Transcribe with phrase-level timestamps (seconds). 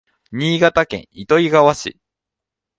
[0.31, 1.99] 新潟県糸魚川市